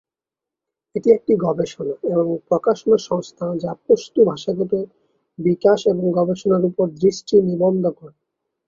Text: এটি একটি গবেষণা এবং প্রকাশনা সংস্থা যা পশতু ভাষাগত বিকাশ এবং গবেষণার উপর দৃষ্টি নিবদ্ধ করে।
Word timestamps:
এটি 0.95 1.09
একটি 1.17 1.33
গবেষণা 1.45 1.95
এবং 2.13 2.27
প্রকাশনা 2.47 2.97
সংস্থা 3.09 3.45
যা 3.63 3.71
পশতু 3.85 4.19
ভাষাগত 4.29 4.71
বিকাশ 5.39 5.79
এবং 5.87 6.05
গবেষণার 6.17 6.63
উপর 6.69 6.85
দৃষ্টি 7.01 7.35
নিবদ্ধ 7.47 7.83
করে। 7.99 8.15